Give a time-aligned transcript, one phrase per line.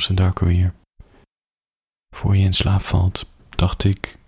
[0.00, 0.74] Thomas en Darko hier.
[2.16, 4.18] Voor je in slaap valt, dacht ik.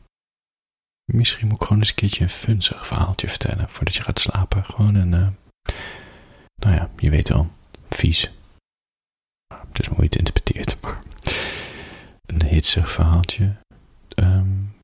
[1.12, 4.64] Misschien moet ik gewoon eens een keertje een funzig verhaaltje vertellen voordat je gaat slapen.
[4.64, 5.12] Gewoon een.
[5.12, 5.29] Uh,
[6.54, 7.50] nou ja, je weet wel,
[7.88, 8.30] vies.
[9.54, 11.03] Het is mooi het interpreteert, maar.
[12.23, 13.57] Een hitsig verhaaltje.
[14.16, 14.77] Um,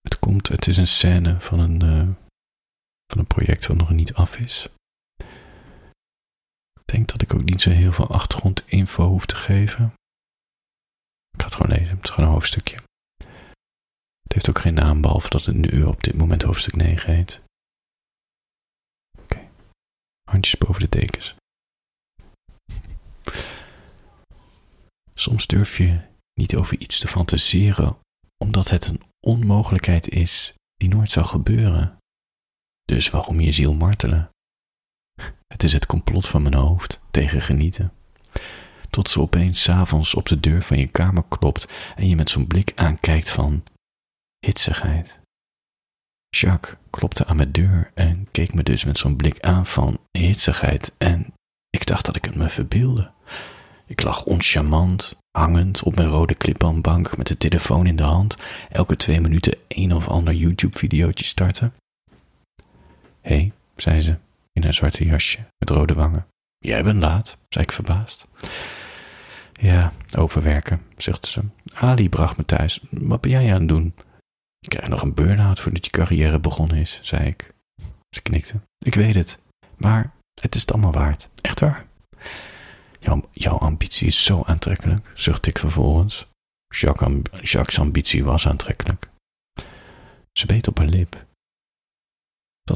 [0.00, 1.84] het komt, het is een scène van een.
[1.84, 2.08] Uh,
[3.06, 4.68] van een project dat nog niet af is.
[6.92, 9.94] Denk dat ik ook niet zo heel veel achtergrondinfo hoef te geven.
[11.30, 12.76] Ik ga het gewoon lezen, het is gewoon een hoofdstukje.
[14.22, 17.42] Het heeft ook geen naam, behalve dat het nu op dit moment hoofdstuk 9 heet.
[19.18, 19.48] Oké,
[20.30, 21.34] handjes boven de dekens.
[25.14, 26.00] Soms durf je
[26.34, 27.98] niet over iets te fantaseren,
[28.44, 31.96] omdat het een onmogelijkheid is die nooit zal gebeuren.
[32.84, 34.31] Dus waarom je ziel martelen?
[35.46, 37.92] Het is het complot van mijn hoofd tegen genieten.
[38.90, 42.46] Tot ze opeens s'avonds op de deur van je kamer klopt en je met zo'n
[42.46, 43.62] blik aankijkt van
[44.46, 45.20] hitsigheid.
[46.28, 50.94] Jacques klopte aan mijn deur en keek me dus met zo'n blik aan van hitsigheid
[50.98, 51.32] en
[51.70, 53.10] ik dacht dat ik het me verbeelde.
[53.86, 58.36] Ik lag oncharmant, hangend op mijn rode klippanbank met de telefoon in de hand,
[58.70, 61.74] elke twee minuten een of ander YouTube-videootje starten.
[63.20, 64.16] Hé, hey, zei ze,
[64.52, 66.26] in haar zwarte jasje met rode wangen.
[66.58, 68.26] Jij bent laat, zei ik verbaasd.
[69.52, 71.40] Ja, overwerken, zuchtte ze.
[71.74, 72.80] Ali bracht me thuis.
[72.90, 73.94] Wat ben jij aan het doen?
[74.58, 77.54] Je krijgt nog een burn-out voordat je carrière begonnen is, zei ik.
[78.10, 78.60] Ze knikte.
[78.78, 79.38] Ik weet het,
[79.76, 81.28] maar het is het allemaal waard.
[81.40, 81.86] Echt waar.
[83.32, 86.26] Jouw, ambitie is zo aantrekkelijk, zuchtte ik vervolgens.
[87.40, 89.08] Jacques' ambitie was aantrekkelijk.
[90.32, 91.24] Ze beet op haar lip.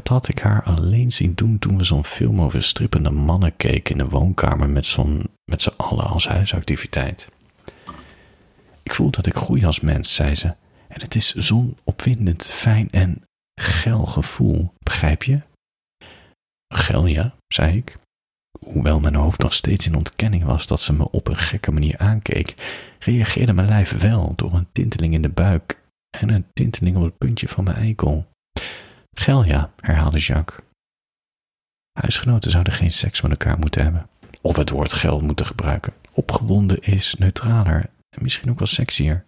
[0.07, 3.91] Dat had ik haar alleen zien doen toen we zo'n film over strippende mannen keken
[3.91, 7.27] in de woonkamer met, zo'n, met z'n allen als huisactiviteit.
[8.83, 10.47] Ik voel dat ik groei als mens, zei ze.
[10.87, 13.23] En het is zo'n opwindend, fijn en
[13.61, 15.41] geil gevoel, begrijp je?
[16.67, 17.97] Geil, ja, zei ik.
[18.59, 21.97] Hoewel mijn hoofd nog steeds in ontkenning was dat ze me op een gekke manier
[21.97, 22.53] aankeek,
[22.99, 25.81] reageerde mijn lijf wel door een tinteling in de buik
[26.17, 28.27] en een tinteling op het puntje van mijn eikel.
[29.19, 30.59] Gel ja, herhaalde Jacques.
[31.99, 34.09] Huisgenoten zouden geen seks met elkaar moeten hebben.
[34.41, 35.93] Of het woord geld moeten gebruiken.
[36.13, 39.25] Opgewonden is neutraler en misschien ook wel sexier.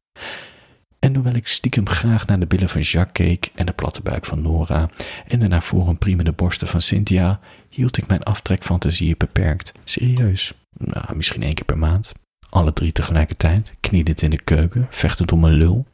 [1.00, 4.25] En hoewel ik stiekem graag naar de billen van Jacques keek en de platte buik
[4.25, 4.89] van Nora
[5.27, 7.39] en de naar voren priemende borsten van Cynthia,
[7.69, 9.71] hield ik mijn aftrekfantasieën beperkt.
[9.83, 12.11] Serieus, nou, misschien één keer per maand.
[12.50, 15.85] Alle drie tegelijkertijd, knielend in de keuken, vechtend om mijn lul.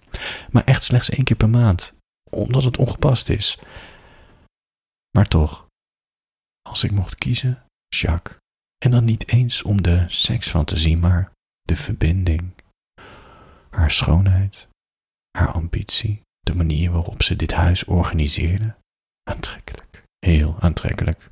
[0.50, 1.94] Maar echt slechts één keer per maand,
[2.30, 3.60] omdat het ongepast is.
[5.18, 5.68] Maar toch,
[6.62, 8.38] als ik mocht kiezen, Jacques.
[8.78, 11.32] En dan niet eens om de seksfantasie, maar
[11.62, 12.54] de verbinding.
[13.70, 14.68] Haar schoonheid,
[15.32, 18.76] haar ambitie, de manier waarop ze dit huis organiseerde.
[19.24, 21.30] Aantrekkelijk, heel aantrekkelijk.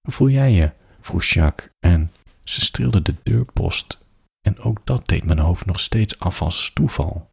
[0.00, 0.72] Hoe voel jij je?
[1.00, 2.12] vroeg Jacques en
[2.44, 3.98] ze streelde de deurpost.
[4.40, 7.30] En ook dat deed mijn hoofd nog steeds af als toeval.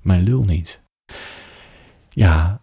[0.00, 0.82] Mijn lul niet.
[2.18, 2.60] Ja,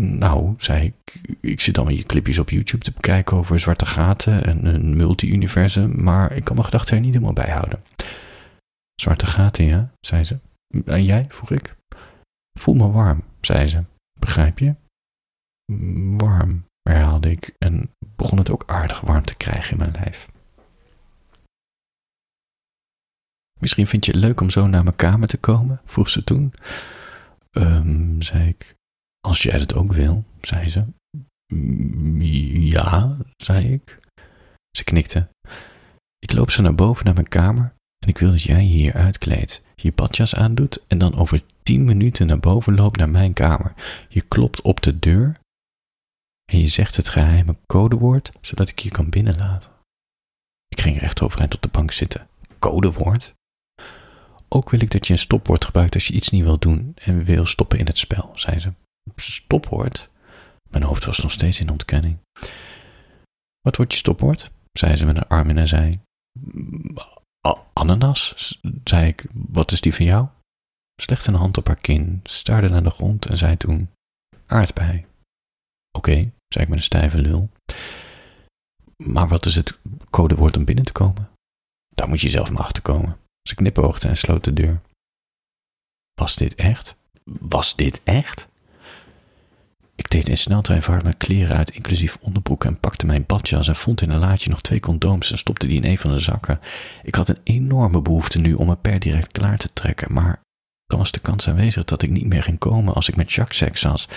[0.00, 4.44] nou, zei ik, ik zit allemaal je clipjes op YouTube te bekijken over zwarte gaten
[4.44, 7.82] en een multi-universum, maar ik kan mijn gedachten er niet helemaal bij houden.
[8.94, 10.38] Zwarte gaten, ja, zei ze.
[10.84, 11.76] En jij, vroeg ik.
[12.58, 13.84] Voel me warm, zei ze.
[14.20, 14.74] Begrijp je?
[16.16, 20.28] Warm, herhaalde ik en begon het ook aardig warm te krijgen in mijn lijf.
[23.60, 25.80] Misschien vind je het leuk om zo naar mijn kamer te komen?
[25.84, 26.52] vroeg ze toen.
[27.50, 28.80] Um, zei ik.
[29.28, 30.84] Als jij dat ook wil, zei ze.
[32.70, 33.98] Ja, zei ik.
[34.76, 35.28] Ze knikte.
[36.18, 39.62] Ik loop zo naar boven naar mijn kamer en ik wil dat jij hier uitkleedt,
[39.74, 43.74] je badjas aandoet en dan over tien minuten naar boven loopt naar mijn kamer.
[44.08, 45.38] Je klopt op de deur
[46.52, 49.70] en je zegt het geheime codewoord, zodat ik je kan binnenlaten.
[50.68, 52.28] Ik ging recht overeind op de bank zitten.
[52.58, 53.34] Codewoord?
[54.48, 57.24] Ook wil ik dat je een stopwoord gebruikt als je iets niet wil doen en
[57.24, 58.72] wil stoppen in het spel, zei ze.
[59.16, 60.10] Stopwoord?
[60.70, 62.18] Mijn hoofd was nog steeds in ontkenning.
[63.60, 64.50] Wat wordt je stopwoord?
[64.72, 66.00] zei ze met een arm in haar zij.
[67.72, 69.26] Ananas, zei ik.
[69.32, 70.26] Wat is die van jou?
[71.02, 73.90] Ze legde een hand op haar kin, staarde naar de grond en zei toen:
[74.46, 75.06] Aardbei.
[75.98, 77.50] Oké, zei ik met een stijve lul.
[78.96, 79.78] Maar wat is het
[80.10, 81.30] codewoord om binnen te komen?
[81.94, 83.18] Daar moet je zelf maar achter komen.
[83.48, 84.80] Ze knipoogde en sloot de deur.
[86.14, 86.96] Was dit echt?
[87.24, 88.48] Was dit echt?
[90.12, 94.10] Deed in sneltreinvaart mijn kleren uit, inclusief onderbroek, en pakte mijn badjas en vond in
[94.10, 96.60] een laadje nog twee condooms en stopte die in een van de zakken.
[97.02, 100.40] Ik had een enorme behoefte nu om me per direct klaar te trekken, maar
[100.86, 103.58] dan was de kans aanwezig dat ik niet meer ging komen als ik met Jacques
[103.58, 104.08] seks was.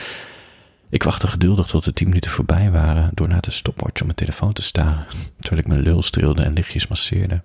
[0.90, 4.16] Ik wachtte geduldig tot de tien minuten voorbij waren door naar de stopwatch op mijn
[4.16, 5.06] telefoon te staren,
[5.40, 7.42] terwijl ik mijn lul streelde en lichtjes masseerde.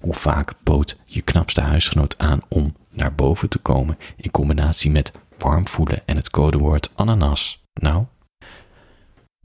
[0.00, 5.12] Hoe vaak bood je knapste huisgenoot aan om naar boven te komen in combinatie met
[5.38, 7.63] warm voelen en het codewoord ananas?
[7.80, 8.04] Nou,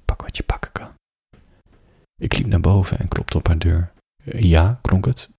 [0.06, 0.94] pak wat je pakken kan.
[2.22, 3.92] Ik liep naar boven en klopte op haar deur.
[4.24, 5.30] Ja, klonk het.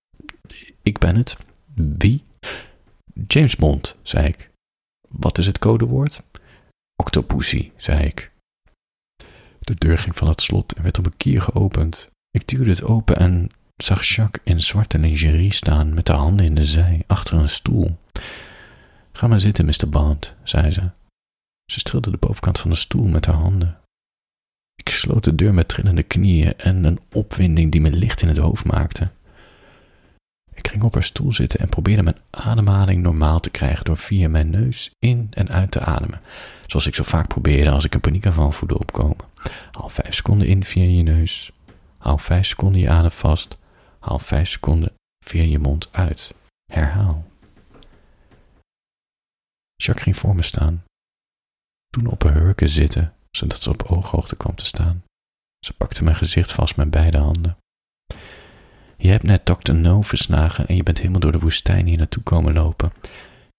[0.83, 1.37] Ik ben het.
[1.75, 2.25] Wie?
[3.27, 4.51] James Bond, zei ik.
[5.09, 6.23] Wat is het codewoord?
[6.97, 8.31] Octopussy, zei ik.
[9.61, 12.11] De deur ging van het slot en werd op een kier geopend.
[12.31, 16.55] Ik duwde het open en zag Jacques in zwarte lingerie staan met de handen in
[16.55, 17.99] de zij achter een stoel.
[19.13, 19.89] Ga maar zitten, Mr.
[19.89, 20.91] Bond, zei ze.
[21.71, 23.79] Ze streelde de bovenkant van de stoel met haar handen.
[24.75, 28.37] Ik sloot de deur met trillende knieën en een opwinding die me licht in het
[28.37, 29.11] hoofd maakte.
[30.55, 34.29] Ik ging op haar stoel zitten en probeerde mijn ademhaling normaal te krijgen door via
[34.29, 36.21] mijn neus in en uit te ademen,
[36.67, 39.25] zoals ik zo vaak probeerde als ik een paniekaanval voelde opkomen.
[39.73, 41.53] Haal vijf seconden in via je neus,
[41.99, 43.59] haal vijf seconden je adem vast,
[43.99, 44.93] haal vijf seconden
[45.25, 46.35] via je mond uit.
[46.73, 47.25] Herhaal.
[49.77, 50.83] Jacques ging voor me staan,
[51.91, 55.03] toen op een hurken zitten, zodat ze op ooghoogte kwam te staan.
[55.65, 57.57] Ze pakte mijn gezicht vast met beide handen.
[58.97, 59.73] Je hebt net Dr.
[59.73, 62.93] No verslagen en je bent helemaal door de woestijn hier naartoe komen lopen.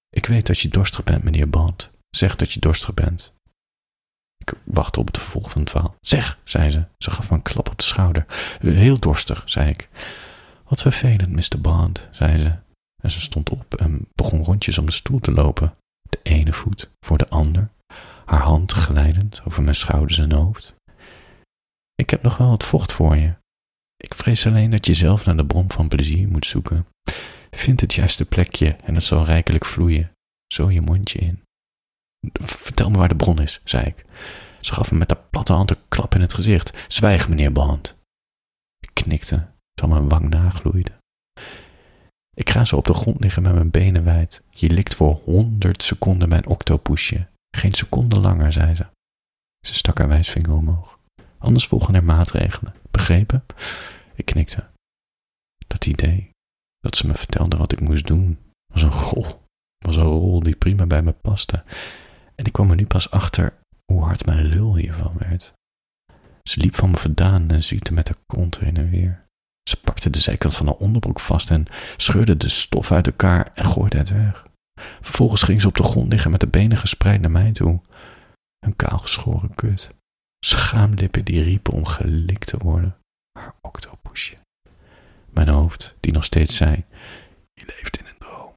[0.09, 1.89] Ik weet dat je dorstig bent, meneer Bond.
[2.09, 3.33] Zeg dat je dorstig bent.
[4.37, 5.95] Ik wachtte op het vervolg van het verhaal.
[6.01, 6.85] Zeg, zei ze.
[6.97, 8.25] Ze gaf me een klap op de schouder.
[8.59, 9.89] Heel dorstig, zei ik.
[10.63, 11.61] Wat vervelend, Mr.
[11.61, 12.55] Bond, zei ze.
[13.03, 15.75] En ze stond op en begon rondjes om de stoel te lopen.
[16.09, 16.89] De ene voet
[18.73, 20.75] glijdend over mijn schouders en hoofd.
[21.95, 23.33] Ik heb nog wel wat vocht voor je,
[24.01, 26.87] ik vrees alleen dat je zelf naar de bron van plezier moet zoeken.
[27.49, 30.11] Vind het juiste plekje en het zal rijkelijk vloeien.
[30.53, 31.41] Zo je mondje in.
[32.41, 34.05] Vertel me waar de bron is, zei ik.
[34.59, 36.85] Ze gaf me met haar platte hand een klap in het gezicht.
[36.87, 37.95] Zwijg, meneer Band.
[38.79, 40.91] Ik knikte, terwijl mijn wang nagloeide.
[42.35, 44.41] Ik ga zo op de grond liggen met mijn benen wijd.
[44.49, 47.27] Je likt voor honderd seconden mijn octopusje.
[47.57, 48.85] Geen seconde langer, zei ze.
[49.67, 50.99] Ze stak haar wijsvinger omhoog.
[51.37, 52.73] Anders volgen er maatregelen.
[52.91, 53.45] Begrepen?
[54.15, 54.69] Ik knikte.
[55.67, 56.29] Dat idee,
[56.79, 58.39] dat ze me vertelde wat ik moest doen,
[58.73, 59.25] was een rol.
[59.85, 61.63] Was een rol die prima bij me paste.
[62.35, 63.53] En ik kwam er nu pas achter
[63.85, 65.53] hoe hard mijn lul hiervan werd.
[66.43, 69.25] Ze liep van me vandaan en ziekte met haar kont heen en weer.
[69.69, 71.65] Ze pakte de zijkant van haar onderbroek vast en
[71.97, 74.45] scheurde de stof uit elkaar en gooide het weg.
[75.01, 77.81] Vervolgens ging ze op de grond liggen met de benen gespreid naar mij toe.
[78.59, 79.89] Een kaalgeschoren kut.
[80.45, 82.97] Schaamlippen die riepen om gelikt te worden.
[83.39, 84.37] Haar octopusje.
[85.29, 86.85] Mijn hoofd, die nog steeds zei:
[87.53, 88.53] Je leeft in een droom.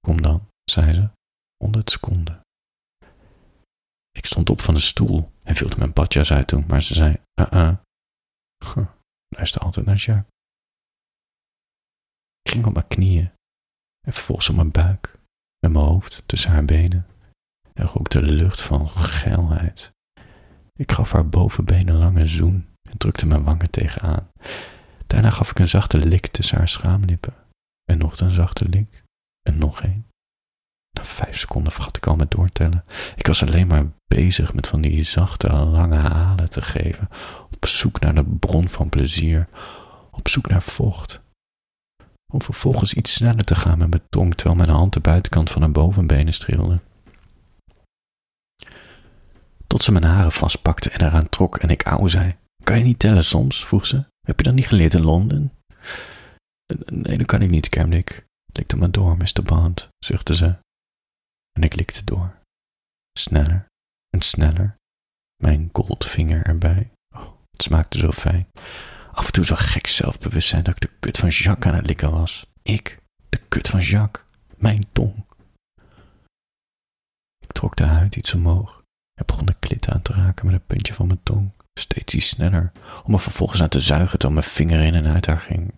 [0.00, 1.10] Kom dan, zei ze,
[1.64, 2.40] honderd seconden.
[4.10, 7.16] Ik stond op van de stoel en vulde mijn badjas uit toen, maar ze zei:
[7.40, 7.76] Uh-uh.
[8.64, 8.86] Huh,
[9.28, 10.34] luister altijd naar Jacques.
[12.42, 13.30] Ik ging op mijn knieën
[14.06, 15.18] en vervolgens op mijn buik,
[15.70, 17.06] mijn hoofd tussen haar benen
[17.74, 19.92] en rook de lucht van geilheid.
[20.74, 24.30] Ik gaf haar bovenbenen lange zoen en drukte mijn wangen tegenaan.
[25.06, 27.34] Daarna gaf ik een zachte lik tussen haar schaamlippen.
[27.84, 29.04] En nog een zachte lik.
[29.42, 30.06] En nog een.
[30.92, 32.84] Na vijf seconden vergat ik al met doortellen.
[33.16, 37.08] Ik was alleen maar bezig met van die zachte, lange halen te geven.
[37.54, 39.48] Op zoek naar de bron van plezier.
[40.10, 41.20] Op zoek naar vocht.
[42.32, 45.62] Om vervolgens iets sneller te gaan met mijn tong terwijl mijn hand de buitenkant van
[45.62, 46.80] haar bovenbenen streelde
[49.76, 52.36] tot ze mijn haren vastpakte en eraan trok en ik auw zei.
[52.64, 53.66] Kan je niet tellen soms?
[53.66, 54.04] vroeg ze.
[54.26, 55.52] Heb je dat niet geleerd in Londen?
[56.86, 58.24] Nee, dat kan ik niet, kermde ik.
[58.52, 59.42] Likte maar door, Mr.
[59.42, 60.56] Bond, zuchtte ze.
[61.52, 62.34] En ik likte door.
[63.18, 63.66] Sneller
[64.10, 64.76] en sneller.
[65.42, 66.90] Mijn goldvinger erbij.
[67.14, 68.46] Oh, het smaakte zo fijn.
[69.16, 72.10] Af en toe zo gek zelfbewustzijn dat ik de kut van Jacques aan het likken
[72.10, 72.46] was.
[72.62, 74.24] Ik, de kut van Jacques.
[74.56, 75.24] Mijn tong.
[77.38, 78.84] Ik trok de huid iets omhoog
[79.20, 82.28] ik begon de klit aan te raken met een puntje van mijn tong, steeds iets
[82.28, 82.72] sneller,
[83.04, 85.74] om er vervolgens aan te zuigen terwijl mijn vinger in en uit haar ging.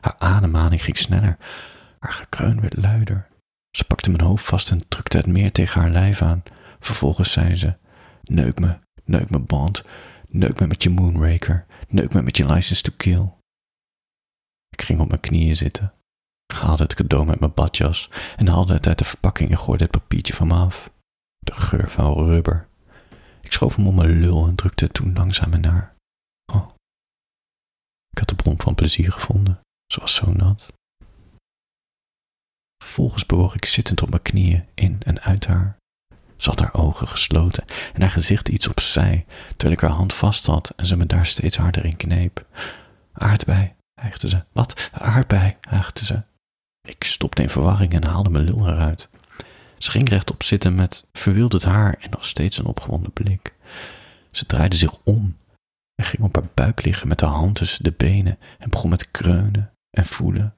[0.00, 1.36] Haar ademhaling ging sneller,
[1.98, 3.28] haar gekreun werd luider.
[3.76, 6.42] Ze pakte mijn hoofd vast en drukte het meer tegen haar lijf aan.
[6.80, 7.74] Vervolgens zei ze:
[8.22, 9.84] Neuk me, neuk me, band,
[10.30, 13.32] neuk me met je moonraker, neuk me met je license to kill.
[14.68, 15.92] Ik ging op mijn knieën zitten,
[16.54, 19.92] haalde het cadeau met mijn badjas en haalde het uit de verpakking en gooide het
[19.92, 20.90] papiertje van me af
[21.38, 22.68] de geur van rubber.
[23.40, 25.96] Ik schoof hem om mijn lul en drukte het toen langzaam in haar.
[26.52, 26.68] Oh.
[28.10, 29.60] Ik had de bron van plezier gevonden.
[29.92, 30.72] Ze was zo nat.
[32.84, 35.76] Vervolgens bewoog ik zittend op mijn knieën in en uit haar.
[36.40, 40.46] Ze had haar ogen gesloten en haar gezicht iets opzij, terwijl ik haar hand vast
[40.46, 42.46] had en ze me daar steeds harder in kneep.
[43.12, 44.44] Aardbei, hijgde ze.
[44.52, 44.90] Wat?
[44.92, 46.22] Aardbei, hijgde ze.
[46.88, 49.08] Ik stopte in verwarring en haalde mijn lul eruit.
[49.78, 53.54] Ze ging rechtop zitten met verwilderd haar en nog steeds een opgewonden blik.
[54.30, 55.36] Ze draaide zich om
[55.94, 59.10] en ging op haar buik liggen met haar hand tussen de benen en begon met
[59.10, 60.54] kreunen en voelen.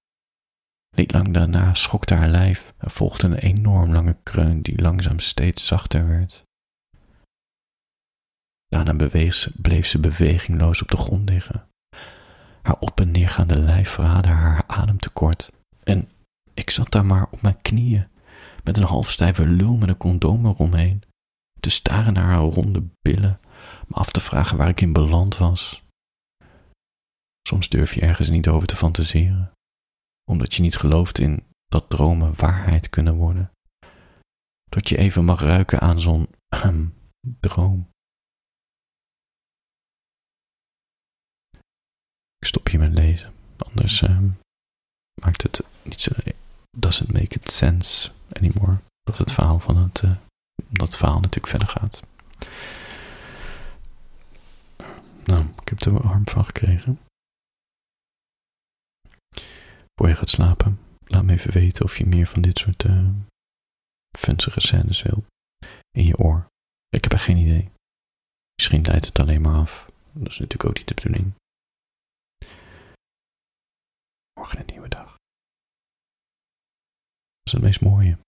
[0.96, 5.66] Niet lang daarna schokte haar lijf en volgde een enorm lange kreun die langzaam steeds
[5.66, 6.42] zachter werd.
[8.66, 9.08] Daarna
[9.56, 11.68] bleef ze bewegingloos op de grond liggen.
[12.62, 16.08] Haar op en neergaande lijf verraadde haar ademtekort en
[16.54, 18.08] ik zat daar maar op mijn knieën
[18.64, 21.02] met een halfstijve lul met een condoom eromheen,
[21.60, 23.40] te staren naar haar ronde billen,
[23.86, 25.82] me af te vragen waar ik in beland was.
[27.48, 29.52] Soms durf je ergens niet over te fantaseren,
[30.32, 33.50] omdat je niet gelooft in dat dromen waarheid kunnen worden.
[34.70, 36.28] Tot je even mag ruiken aan zo'n
[37.40, 37.88] droom.
[42.38, 44.18] Ik stop hier met lezen, anders uh,
[45.20, 46.12] maakt het niet zo.
[46.76, 48.78] Doesn't make it sense anymore.
[49.02, 50.16] Dat het verhaal van het, uh,
[50.68, 52.02] dat verhaal natuurlijk verder gaat.
[55.24, 56.98] Nou, ik heb er warm van gekregen.
[60.02, 63.08] Voor je gaat slapen, laat me even weten of je meer van dit soort uh,
[64.56, 65.24] scènes wil.
[65.90, 66.46] In je oor.
[66.88, 67.70] Ik heb er geen idee.
[68.54, 69.86] Misschien leidt het alleen maar af.
[70.12, 71.34] Dat is natuurlijk ook niet de bedoeling.
[74.34, 75.16] Morgen een nieuwe dag.
[77.36, 78.18] Dat is het meest mooie.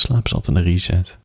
[0.00, 1.18] Slaap is altijd een reset.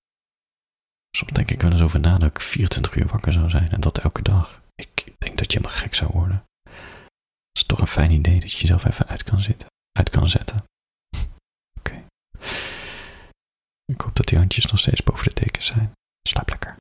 [1.18, 3.82] Soms denk ik wel eens over na dat ik 24 uur wakker zou zijn en
[3.82, 4.62] dat elke dag.
[4.76, 6.44] Ik denk dat je helemaal gek zou worden.
[6.64, 9.69] Het is toch een fijn idee dat je jezelf even uit kan, zitten,
[10.00, 10.64] uit kan zetten.
[11.80, 12.06] Oké.
[13.86, 15.92] Ik hoop dat die handjes nog steeds boven de teken zijn.
[16.28, 16.76] Slaap lekker.